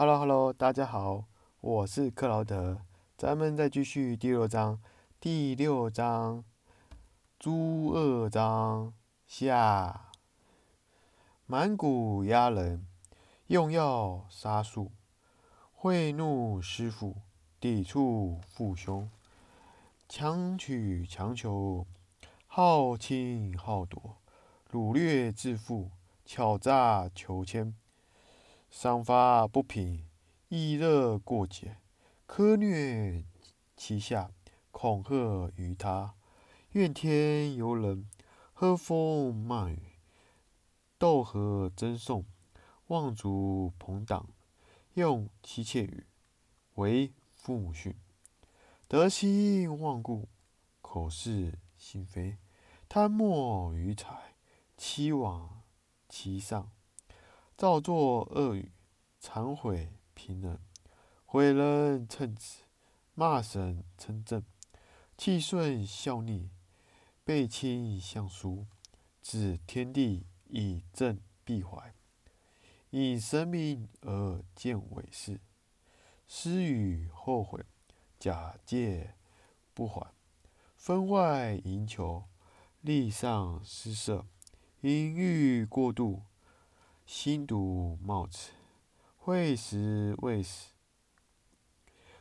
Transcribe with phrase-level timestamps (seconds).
[0.00, 1.24] Hello Hello，大家好，
[1.60, 2.82] 我是克劳德，
[3.16, 4.78] 咱们再继续第六章。
[5.18, 6.44] 第六章，
[7.36, 8.94] 猪二章
[9.26, 10.12] 下，
[11.46, 12.86] 满谷压人，
[13.48, 14.92] 用药杀树，
[15.74, 17.16] 贿赂师傅，
[17.58, 19.10] 抵触父兄，
[20.08, 21.84] 强取强求，
[22.46, 24.18] 好侵好夺，
[24.70, 25.90] 掳掠致富，
[26.24, 27.74] 巧诈求签。
[28.70, 30.04] 赏罚不平，
[30.48, 31.78] 意乐过节，
[32.26, 33.24] 苛虐
[33.76, 34.30] 其下，
[34.70, 36.14] 恐吓于他，
[36.72, 38.08] 怨天尤人，
[38.52, 39.94] 喝风骂雨，
[40.98, 42.24] 斗和争讼，
[42.88, 44.28] 望族朋党，
[44.94, 46.06] 用妻妾语，
[46.74, 47.94] 为父母训，
[48.86, 50.28] 得心忘故，
[50.82, 52.36] 口是心非，
[52.88, 54.34] 贪墨于财，
[54.76, 55.48] 欺罔
[56.08, 56.70] 其上。
[57.58, 58.70] 造作恶语，
[59.20, 60.60] 忏悔平人，
[61.26, 62.60] 毁人称子，
[63.14, 64.44] 骂神称正，
[65.16, 66.50] 气顺孝逆，
[67.24, 68.64] 背亲相疏，
[69.20, 71.92] 指天地以正必怀，
[72.90, 75.40] 以神明而见伪事，
[76.28, 77.64] 施与后悔，
[78.20, 79.14] 假借
[79.74, 80.14] 不还，
[80.76, 82.22] 分外营求，
[82.82, 84.24] 利上施舍，
[84.82, 86.22] 淫欲过度。
[87.08, 88.52] 心毒冒此，
[89.16, 90.72] 会时未死，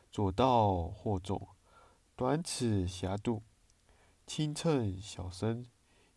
[0.09, 1.45] 左道惑众，
[2.15, 3.43] 短尺狭度，
[4.25, 5.65] 轻称小生，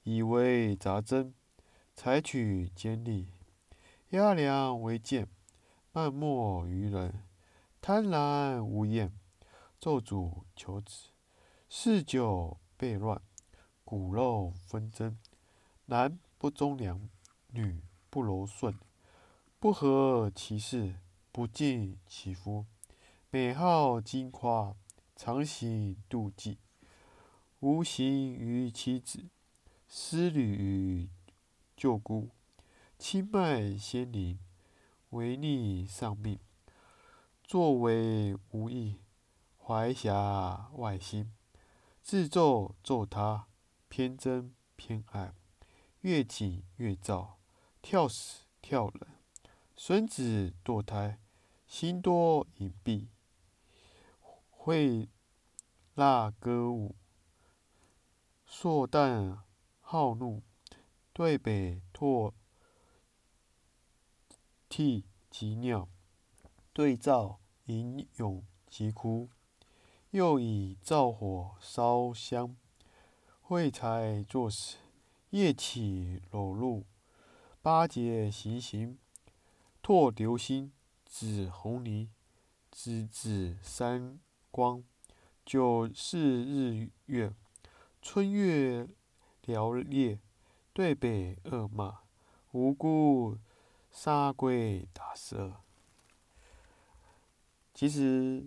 [0.05, 1.35] 以为杂针，
[1.97, 3.33] 采取尖利，
[4.11, 5.27] 压梁为剑，
[5.91, 7.25] 漫没于人，
[7.81, 9.13] 贪婪无厌，
[9.81, 11.09] 咒诅求子，
[11.69, 13.21] 嗜酒悖乱，
[13.85, 15.19] 骨肉纷争，
[15.87, 17.11] 男不忠良，
[17.49, 17.83] 女。
[18.11, 18.77] 不柔顺，
[19.61, 20.97] 不合其事，
[21.31, 22.67] 不敬其夫，
[23.31, 24.75] 美好矜夸，
[25.15, 26.59] 常行妒忌，
[27.61, 29.27] 无形于其子，
[29.87, 31.09] 思虑于
[31.77, 32.31] 舅姑，
[32.99, 34.41] 轻慢先灵，
[35.11, 36.41] 违逆上命，
[37.45, 38.99] 作为无益，
[39.57, 41.33] 怀狭外心，
[42.03, 43.47] 自咒咒他，
[43.89, 45.33] 偏真偏爱，
[46.01, 47.40] 越紧越躁。
[47.83, 49.09] 跳死跳人，
[49.75, 51.19] 孙子堕胎，
[51.67, 53.07] 心多隐蔽，
[54.51, 55.09] 会
[55.95, 56.95] 蜡歌舞，
[58.45, 59.39] 硕旦
[59.81, 60.43] 好怒，
[61.13, 62.33] 对北唾
[64.69, 65.89] 涕及尿，
[66.73, 69.31] 对灶吟咏及哭，
[70.11, 72.55] 又以灶火烧香，
[73.41, 74.77] 会才作死，
[75.31, 76.85] 夜起裸露。
[77.63, 78.97] 八节行刑，
[79.83, 80.73] 拓流星，
[81.05, 82.09] 指红泥，
[82.71, 84.19] 指指三
[84.51, 84.83] 光，
[85.45, 87.35] 九四日月，
[88.01, 88.89] 春月
[89.45, 90.19] 寥烈，
[90.73, 91.99] 对北恶骂，
[92.53, 93.37] 无辜
[93.91, 95.57] 杀龟打蛇。
[97.75, 98.47] 其实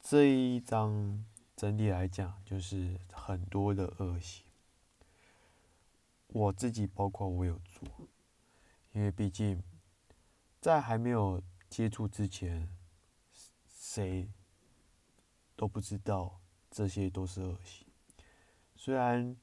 [0.00, 1.24] 这一章
[1.54, 4.45] 整体来讲，就是很多的恶行。
[6.36, 7.88] 我自己包括我有做，
[8.92, 9.62] 因为毕竟
[10.60, 12.68] 在还没有接触之前，
[13.66, 14.30] 谁
[15.56, 16.38] 都不知道
[16.70, 17.88] 这些都是恶行。
[18.74, 19.34] 虽然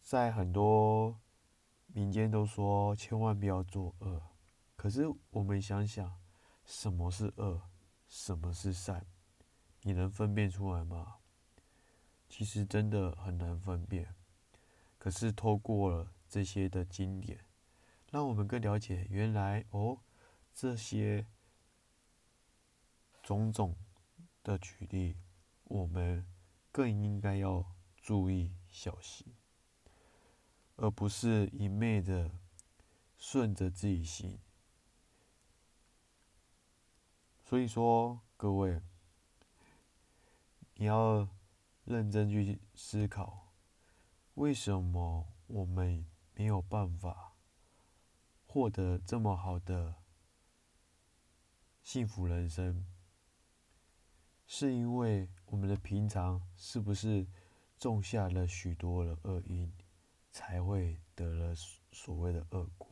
[0.00, 1.20] 在很多
[1.86, 4.20] 民间都说千万不要做恶，
[4.74, 6.20] 可是我们想想，
[6.64, 7.62] 什么是恶，
[8.08, 9.06] 什么是善，
[9.82, 11.18] 你能分辨出来吗？
[12.28, 14.12] 其实真的很难分辨。
[15.02, 17.44] 可是透过了这些的经典，
[18.12, 19.98] 让我们更了解原来哦，
[20.54, 21.26] 这些
[23.20, 23.74] 种种
[24.44, 25.16] 的举例，
[25.64, 26.24] 我们
[26.70, 29.26] 更应该要注意小心，
[30.76, 32.30] 而不是一昧的
[33.18, 34.38] 顺着自己心。
[37.42, 38.80] 所以说，各位，
[40.76, 41.28] 你要
[41.86, 43.41] 认真去思考。
[44.34, 47.34] 为什么我们没有办法
[48.46, 49.96] 获得这么好的
[51.82, 52.86] 幸福人生？
[54.46, 57.26] 是因为我们的平常是不是
[57.78, 59.70] 种下了许多的恶因，
[60.30, 61.54] 才会得了
[61.90, 62.88] 所谓的恶果？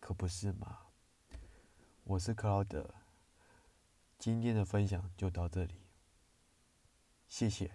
[0.00, 0.86] 可不是嘛？
[2.04, 2.94] 我是克劳德，
[4.18, 5.74] 今天的分享就到这里，
[7.28, 7.72] 谢谢，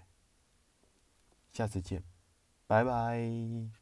[1.52, 2.04] 下次见。
[2.70, 3.79] 拜拜。